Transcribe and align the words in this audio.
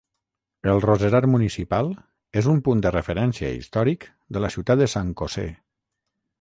El 0.71 0.79
Roserar 0.85 1.19
Municipal 1.33 1.91
és 2.41 2.49
un 2.55 2.63
punt 2.69 2.83
de 2.87 2.93
referència 2.97 3.53
històric 3.61 4.09
de 4.37 4.45
la 4.47 4.53
ciutat 4.59 4.85
de 4.85 4.93
San 4.99 5.17
José. 5.23 5.49